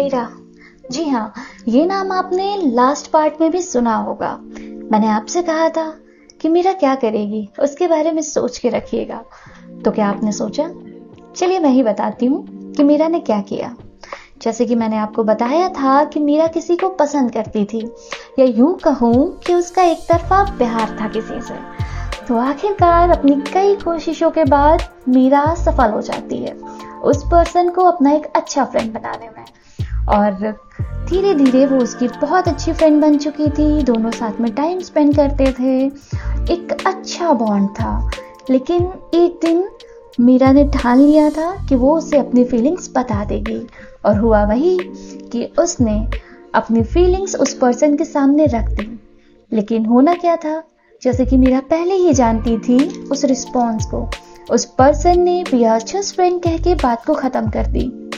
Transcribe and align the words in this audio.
मीरा 0.00 0.28
जी 0.90 1.04
हाँ 1.08 1.32
ये 1.68 1.84
नाम 1.86 2.12
आपने 2.12 2.56
लास्ट 2.64 3.10
पार्ट 3.10 3.40
में 3.40 3.50
भी 3.50 3.60
सुना 3.62 3.96
होगा। 3.96 4.30
मैंने 4.92 5.08
आपसे 5.08 5.42
कहा 5.42 5.68
था 5.68 5.84
कि 6.40 6.48
मीरा 6.48 6.72
क्या 6.72 6.94
करेगी, 6.94 7.48
उसके 7.60 7.88
बारे 7.88 8.12
में 8.12 8.22
सोच 8.22 8.58
के 8.58 8.68
रखिएगा। 8.68 9.22
तो 9.84 9.90
क्या 9.90 10.08
आपने 10.08 10.32
सोचा? 10.32 10.68
चलिए 11.36 11.58
मैं 11.58 11.70
ही 11.70 11.82
बताती 11.82 12.26
हूँ 12.26 12.72
कि 12.72 12.82
मीरा 12.82 13.08
ने 13.08 13.20
क्या 13.20 13.40
किया। 13.40 13.74
जैसे 14.42 14.66
कि 14.66 14.74
मैंने 14.74 14.96
आपको 14.96 15.24
बताया 15.24 15.68
था 15.68 16.04
कि 16.04 16.20
मीरा 16.20 16.46
किसी 16.46 16.76
को 16.76 16.88
पसंद 16.88 17.32
करती 17.32 17.64
थी, 17.64 17.80
या 18.38 18.44
यूँ 18.44 18.74
कहूँ 18.78 19.40
कि 19.40 19.54
उसका 19.54 19.82
एक 19.82 19.98
तरफा 20.08 20.42
प्यार 20.58 20.96
था 21.00 21.08
किसी 21.08 21.40
से। 21.42 21.58
तो 22.28 22.36
आखिरकार 22.38 23.10
अपनी 23.10 23.40
कई 23.52 23.76
कोशिशों 23.76 24.30
के 24.30 24.44
बाद 24.44 24.88
मीरा 25.08 25.44
सफल 25.54 25.90
हो 25.90 26.02
जाती 26.02 26.36
है, 26.36 26.54
उस 27.02 27.24
पर्सन 27.24 27.70
को 27.70 27.84
अपना 27.84 28.12
एक 28.12 28.26
अच्छा 28.26 28.64
फ्रेंड 28.64 28.92
बनाने 28.92 29.28
में। 29.28 29.44
और 30.08 30.58
धीरे 31.10 31.34
धीरे 31.34 31.66
वो 31.66 31.76
उसकी 31.76 32.08
बहुत 32.08 32.48
अच्छी 32.48 32.72
फ्रेंड 32.72 33.02
बन 33.02 33.18
चुकी 33.18 33.50
थी। 33.50 33.82
दोनों 33.82 34.10
साथ 34.10 34.40
में 34.40 34.52
टाइम 34.52 34.80
स्पेंड 34.80 35.16
करते 35.16 35.44
थे। 35.46 35.86
एक 36.52 36.76
अच्छा 36.86 37.32
बॉन्ड 37.32 37.68
था। 37.68 38.10
लेकिन 38.50 38.82
एक 39.14 39.38
दिन 39.44 39.68
मीरा 40.20 40.52
ने 40.52 40.70
ठान 40.74 40.98
लिया 40.98 41.30
था 41.30 41.66
कि 41.68 41.74
वो 41.74 41.96
उसे 41.96 42.18
अपनी 42.18 42.44
फीलिंग्स 42.44 42.90
बता 42.96 43.24
देगी। 43.24 43.66
और 44.04 44.18
हुआ 44.18 44.44
वही 44.44 44.78
कि 45.32 45.52
उसने 45.58 46.10
अपनी 46.54 46.82
फीलिंग्स 46.82 47.36
उस 47.36 47.54
पर्सन 47.54 47.96
के 47.96 48.04
सामने 48.04 48.46
रख 48.46 48.64
दी। 48.64 49.00
लेकिन 49.52 49.86
होना 49.86 50.14
क्या 50.14 50.36
था? 50.36 50.62
जैसे 51.02 51.26
कि 51.26 51.36
मीरा 51.36 51.60
पहले 51.60 51.94
ही 51.94 52.14
जानती 52.14 52.58
थी 52.58 53.02
उस 53.02 53.24
रिस्पॉन्स 53.24 53.84
को। 53.84 54.10
उस 54.50 54.64
पर्सन 54.64 55.20
ने 55.20 55.44
बियाचस 55.50 56.12
फ्रेंड 56.14 56.42
कह 56.42 56.58
के 56.58 56.74
बात 56.74 57.04
को 57.06 57.14
खत्म 57.14 57.50
कर 57.50 57.66
दी। 57.66 58.10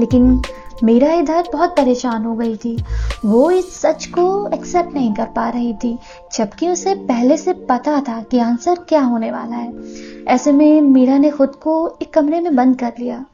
लेकिन 0.00 0.42
मीरा 0.84 1.12
इधर 1.12 1.48
बहुत 1.52 1.70
परेशान 1.70 2.24
हो 2.24 2.34
गई 2.34 2.56
थी। 2.56 2.76
वो 3.24 3.50
इस 3.50 3.80
सच 3.80 4.06
को 4.06 4.50
एक्सेप्ट 4.54 4.94
नहीं 4.94 5.14
कर 5.14 5.24
पा 5.24 5.48
रही 5.48 5.72
थी, 5.74 5.98
जबकि 6.36 6.68
उसे 6.68 6.94
पहले 6.94 7.36
से 7.36 7.52
पता 7.52 8.00
था 8.00 8.22
कि 8.22 8.38
आंसर 8.38 8.74
क्या 8.74 9.00
होने 9.00 9.30
वाला 9.30 9.56
है। 9.56 9.72
ऐसे 10.28 10.52
में 10.52 10.80
मीरा 10.80 11.18
ने 11.18 11.30
खुद 11.30 11.48
को 11.48 11.98
एक 12.02 12.12
कमरे 12.14 12.40
में 12.40 12.56
बंद 12.56 12.78
कर 12.78 12.92
लिया। 12.98 13.24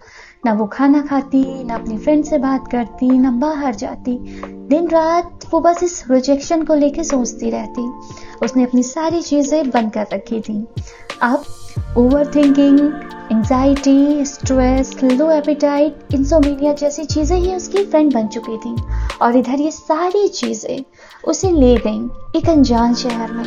ना 0.46 0.52
वो 0.52 0.66
खाना 0.66 1.00
खाती, 1.00 1.64
ना 1.64 1.74
अपनी 1.74 1.98
फ्रेंड 1.98 2.24
से 2.24 2.38
बात 2.38 2.68
करती, 2.72 3.18
ना 3.18 3.30
बाहर 3.30 3.74
जाती। 3.74 4.18
दिन 4.68 4.88
रात 4.88 5.44
वो 5.50 5.61
बस 5.61 5.83
इस 5.83 6.05
रिजेक्शन 6.11 6.64
को 6.64 6.74
लेकर 6.74 7.02
सोचती 7.02 7.50
रहती। 7.50 7.83
उसने 8.42 8.64
अपनी 8.64 8.83
सारी 8.83 9.22
चीज़ें 9.22 9.70
बंद 9.70 9.92
कर 9.92 10.06
रखी 10.12 10.40
थी। 10.40 10.66
अब 11.22 11.44
over 11.96 12.33
thinking 12.34 12.78
anxiety 13.34 14.24
stress 14.24 14.92
low 15.02 15.30
appetite 15.30 16.12
insomnia 16.14 16.72
जैसी 16.72 17.04
चीज़ें 17.04 17.36
ही 17.36 17.54
उसकी 17.54 17.84
फ्रेंड 17.84 18.12
बन 18.14 18.27
चुकी 18.27 18.56
थी। 18.56 18.74
और 19.22 19.36
इधर 19.36 19.60
ये 19.60 19.70
सारी 19.70 20.27
चीज़ें 20.28 20.84
उसे 21.28 21.50
ले 21.50 21.74
गईं 21.77 22.08
एक 22.36 22.48
अनजान 22.48 22.94
शहर 22.94 23.32
में, 23.32 23.44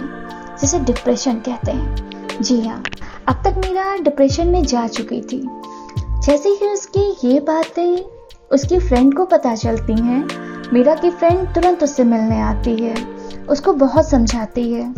जिसे 0.62 0.80
डिप्रेशन 0.80 1.40
कहते 1.40 1.72
हैं। 1.72 2.42
जी 2.42 2.60
हाँ 2.62 2.84
अब 3.28 3.42
तक 3.46 3.58
मीरा 3.58 3.96
डिप्रेशन 3.96 4.48
में 4.48 4.64
जा 4.64 4.86
चुकी 4.88 5.22
थी। 5.22 5.42
जैसे 6.26 6.50
ही 6.50 6.68
उसकी 6.68 7.10
ये 7.24 7.40
बातें 7.40 8.04
उसकी 8.52 8.80
फ्रेंड 8.80 9.14
को 9.14 9.26
पता 9.26 9.56
चलती 9.56 9.94
हैं, 9.94 10.28
मीरा 10.74 10.96
की 10.96 11.10
फ्रेंड 11.10 11.48
तुरंत 11.56 11.84
उससे 11.84 12.04
मिलने 12.04 12.42
आती 12.42 12.76
है, 12.76 12.96
उसको 13.50 13.74
बहुत 13.76 14.10
समझाती 14.10 14.72
है। 14.74 14.94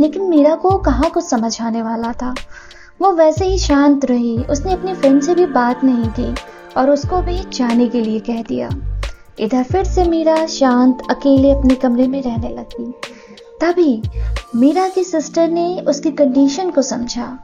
लेकिन 0.00 0.22
मीरा 0.22 0.54
को 0.54 0.76
कहाँ 0.78 1.10
कुछ 1.10 1.24
समझ 1.24 1.60
आने 1.62 1.82
वाला 1.82 2.12
था? 2.12 2.34
वो 3.00 3.12
वैसे 3.12 3.44
ही 3.44 3.58
शांत 3.58 4.04
रही। 4.04 4.36
उसने 4.50 4.72
अपनी 4.72 4.94
फ्रेंड 4.94 5.22
से 5.22 5.34
भी 5.34 5.46
बात 5.46 5.84
नहीं 5.84 6.08
की 6.10 6.34
और 6.76 6.90
उसको 6.90 7.20
भी 7.22 7.38
जाने 7.52 7.88
के 7.88 8.00
लिए 8.00 8.20
कह 8.20 8.42
दिया। 8.42 8.68
इधर 9.38 9.62
फिर 9.62 9.84
से 9.84 10.04
मीरा 10.04 10.46
शांत, 10.46 10.98
अकेले 11.10 11.50
अपने 11.50 11.74
कमरे 11.74 12.06
में 12.08 12.22
रहने 12.22 12.48
लगी। 12.48 12.92
तभी 13.60 14.02
मीरा 14.56 14.88
की 14.88 15.04
सिस्टर 15.04 15.48
ने 15.48 15.80
उसकी 15.88 16.10
कंडीशन 16.10 16.70
को 16.70 16.82
समझा। 16.82 17.38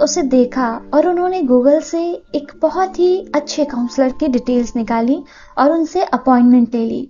उसे 0.00 0.22
देखा 0.22 0.68
और 0.94 1.08
उन्होंने 1.08 1.42
गूगल 1.42 1.80
से 1.80 2.02
एक 2.34 2.52
बहुत 2.62 2.98
ही 2.98 3.16
अच्छे 3.34 3.64
काउंसलर 3.64 4.08
की 4.10 4.28
डिटेल्स 4.28 4.76
निकाली 4.76 5.22
और 5.58 5.70
उनसे 5.70 6.02
अपॉइंटमेंट 6.02 6.74
ले 6.74 6.84
ली। 6.86 7.08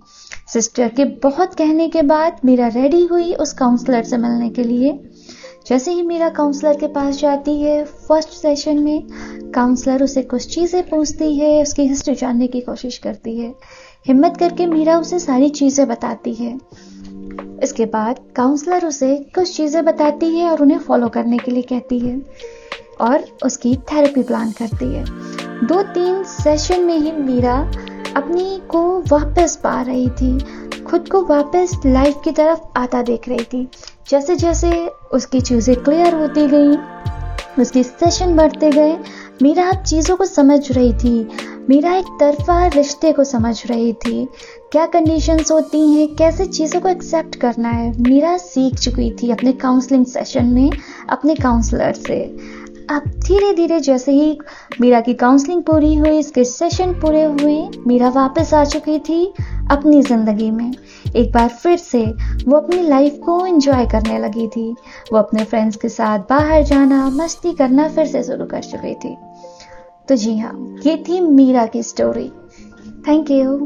सिस्टर 0.49 0.89
के 0.89 1.05
बहुत 1.05 1.55
कहने 1.55 1.89
के 1.89 2.03
बाद 2.03 2.41
मीरा 2.45 2.67
रेडी 2.67 3.05
हुई 3.07 3.33
उस 3.35 3.53
काउंसलर 3.53 4.03
से 4.03 4.17
मिलने 4.17 4.51
के 4.51 4.65
लिए। 4.65 4.93
जैसे 5.73 5.93
ही 5.93 6.03
मीरा 6.03 6.29
काउंसलर 6.29 6.77
के 6.77 6.87
पास 6.87 7.17
जाती 7.17 7.61
है 7.61 7.85
फ़र्स्ट 7.85 8.31
सेशन 8.31 8.79
में 8.79 9.51
काउंसलर 9.55 10.03
उसे 10.03 10.23
कुछ 10.23 10.47
चीज़ें 10.55 10.83
पूछती 10.89 11.37
है, 11.37 11.63
उसकी 11.63 11.87
हिस्ट्री 11.87 12.15
जानने 12.15 12.47
की 12.47 12.61
कोशिश 12.61 12.99
करती 12.99 13.39
है। 13.39 13.55
हिम्मत 14.07 14.37
करके 14.37 14.67
मीरा 14.67 14.99
उसे 14.99 15.19
सारी 15.19 15.49
चीज़ें 15.49 15.87
बताती 15.89 16.35
है। 16.35 16.53
इसके 17.63 17.87
बाद 17.87 18.21
काउंसलर 18.37 18.87
उसे 18.87 19.17
कुछ 19.35 19.57
चीज़ें 19.57 19.85
बताती 19.85 20.29
है 20.39 20.51
और 20.51 20.63
उन्हें 20.63 20.79
फॉलो 20.79 21.09
करने 21.09 21.39
के 21.39 21.51
लिए 21.51 21.63
कहती 21.63 21.99
है 21.99 22.21
और 23.01 23.25
उसकी 23.45 23.75
थेरेपी 23.93 24.23
प्लान 24.23 24.53
करती 24.53 24.93
है। 24.95 25.05
दो 25.67 25.83
तीन 25.83 26.23
सेशन 26.25 26.81
में 26.81 26.99
ही 26.99 27.13
मीरा 27.13 27.57
अपनी 28.17 28.61
को 28.69 29.01
वापस 29.13 29.57
पा 29.57 29.81
रही 29.83 30.09
थी। 30.11 30.39
खुद 30.85 31.09
को 31.09 31.25
वापस 31.25 31.81
लाइफ 31.87 32.21
की 32.25 32.33
तरफ़ 32.33 32.79
आता 32.79 33.03
देख 33.03 33.29
रही 33.29 33.45
थी। 33.45 33.69
जैसे 34.11 34.37
जैसे 34.37 34.93
उसकी 35.13 35.41
चीज़ें 35.41 35.77
क्लियर 35.77 36.15
होती 36.15 36.47
गई, 36.47 36.77
उसके 37.63 37.83
सेशन 37.83 38.37
बढ़ते 38.37 38.71
गए, 38.71 38.99
मीरा 39.43 39.69
अब 39.69 39.83
चीज़ों 39.83 40.17
को 40.17 40.25
समझ 40.25 40.73
रही 40.73 40.93
थी। 40.93 41.29
मीरा 41.69 41.95
एक 41.95 42.07
तरफा 42.21 42.67
रिश्ते 42.67 43.13
को 43.13 43.25
समझ 43.25 43.67
रही 43.67 43.93
थी। 43.93 44.29
क्या 44.73 44.87
कंडीशंस 44.87 45.51
होती 45.51 45.81
हैं, 45.91 46.17
कैसे 46.17 46.47
चीज़ों 46.47 46.81
को 46.81 46.89
एक्सेप्ट 46.89 47.37
करना 47.37 47.69
है? 47.69 48.03
मीरा 48.03 48.37
सीख 48.37 48.75
चुकी 48.75 49.11
थी 49.11 49.31
अपने 49.31 49.53
काउंसलिंग 49.53 50.07
सेशन 50.07 50.45
में, 50.45 50.71
अपने 51.09 51.35
काउंसलर 51.35 51.93
से। 51.93 52.37
अब 52.93 53.03
धीरे 53.27 53.53
धीरे 53.55 53.79
जैसे 53.81 54.13
ही 54.13 54.39
मीरा 54.81 55.01
की 55.01 55.13
काउंसलिंग 55.15 55.63
पूरी 55.63 55.95
हुई, 55.95 56.19
इसके 56.19 56.45
सेशन 56.45 56.93
पूरे 57.01 57.23
हुए, 57.25 57.57
मीरा 57.87 58.09
वापस 58.09 58.53
आ 58.55 58.65
चुकी 58.65 58.99
थी 58.99 59.25
अपनी 59.71 60.01
ज़िंदगी 60.03 60.51
में। 60.51 60.73
एक 61.17 61.33
बार 61.33 61.49
फिर 61.49 61.77
से 61.79 62.05
वो 62.47 62.57
अपनी 62.57 62.83
लाइफ 62.83 63.19
को 63.25 63.45
एंजॉय 63.47 63.87
करने 63.87 64.19
लगी 64.19 64.47
थी। 64.49 64.71
वो 65.13 65.19
अपने 65.19 65.45
फ्रेंड्स 65.45 65.77
के 65.77 65.89
साथ 65.89 66.19
बाहर 66.31 66.63
जाना, 66.63 67.09
मस्ती 67.11 67.53
करना 67.53 67.89
फिर 67.89 68.07
से 68.07 68.23
शुरू 68.23 68.47
कर 68.47 68.63
चुकी 68.63 68.95
थी। 68.95 69.17
तो 70.09 70.17
जी 70.17 70.39
हाँ 70.39 70.55
ये 70.87 70.97
थी 71.09 71.21
मीरा 71.21 71.67
की 71.67 71.83
स्टोरी 71.83 72.29
थैंक 73.09 73.31
यू 73.31 73.59